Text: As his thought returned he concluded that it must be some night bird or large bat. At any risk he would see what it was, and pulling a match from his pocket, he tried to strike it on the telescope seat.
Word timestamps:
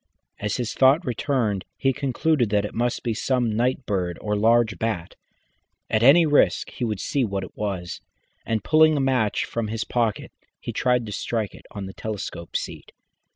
As 0.39 0.57
his 0.57 0.73
thought 0.73 1.05
returned 1.05 1.63
he 1.77 1.93
concluded 1.93 2.49
that 2.49 2.65
it 2.65 2.73
must 2.73 3.03
be 3.03 3.13
some 3.13 3.55
night 3.55 3.85
bird 3.85 4.17
or 4.19 4.35
large 4.35 4.79
bat. 4.79 5.13
At 5.91 6.01
any 6.01 6.25
risk 6.25 6.71
he 6.71 6.83
would 6.83 6.99
see 6.99 7.23
what 7.23 7.43
it 7.43 7.55
was, 7.55 8.01
and 8.43 8.63
pulling 8.63 8.97
a 8.97 8.99
match 8.99 9.45
from 9.45 9.67
his 9.67 9.83
pocket, 9.83 10.31
he 10.59 10.73
tried 10.73 11.05
to 11.05 11.11
strike 11.11 11.53
it 11.53 11.67
on 11.69 11.85
the 11.85 11.93
telescope 11.93 12.55
seat. 12.57 12.93